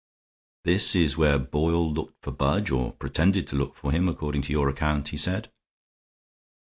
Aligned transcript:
"This 0.63 0.95
is 0.95 1.15
where 1.15 1.37
Boyle 1.37 1.93
looked 1.93 2.23
for 2.23 2.31
Budge, 2.31 2.71
or 2.71 2.91
pretended 2.93 3.45
to 3.49 3.55
look 3.55 3.75
for 3.75 3.91
him, 3.91 4.09
according 4.09 4.41
to 4.41 4.51
your 4.51 4.67
account," 4.67 5.09
he 5.09 5.17
said. 5.17 5.51